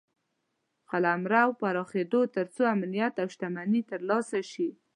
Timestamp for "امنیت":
2.75-3.13